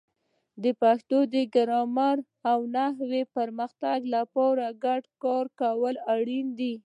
[0.63, 2.17] د پښتو د ګرامر
[2.51, 6.73] او نحوې پرمختګ لپاره په ګډه کار کول اړین دي.